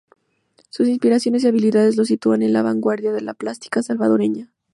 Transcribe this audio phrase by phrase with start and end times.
[0.71, 4.51] Sus inspiraciones y habilidades lo sitúan en la vanguardia de la plástica Salvadoreña.